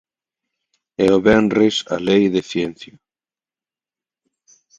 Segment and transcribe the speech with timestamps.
[1.03, 2.95] E o venres a Lei de ciencia.